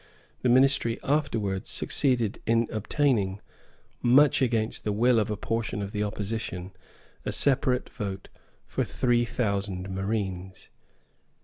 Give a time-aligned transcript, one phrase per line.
[0.41, 3.39] The ministry afterwards succeeded in obtaining,
[4.01, 6.71] much against the will of a portion of the opposition,
[7.23, 8.27] a separate vote
[8.65, 10.69] for three thousand marines.